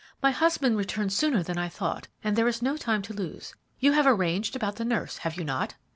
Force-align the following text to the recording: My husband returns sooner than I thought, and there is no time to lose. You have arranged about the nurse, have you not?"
My 0.19 0.31
husband 0.31 0.77
returns 0.77 1.15
sooner 1.15 1.43
than 1.43 1.59
I 1.59 1.69
thought, 1.69 2.07
and 2.23 2.35
there 2.35 2.47
is 2.47 2.63
no 2.63 2.75
time 2.75 3.03
to 3.03 3.13
lose. 3.13 3.53
You 3.79 3.91
have 3.91 4.07
arranged 4.07 4.55
about 4.55 4.77
the 4.77 4.83
nurse, 4.83 5.17
have 5.19 5.37
you 5.37 5.43
not?" 5.43 5.75